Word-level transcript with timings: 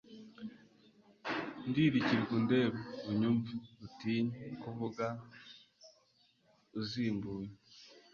Ndirikirwa 1.69 2.33
undebe 2.39 2.79
unyurwe, 3.09 3.51
Utinye 3.85 4.37
kuvuga 4.61 5.05
iz' 6.79 6.93
i 7.07 7.09
Mbuye, 7.15 7.51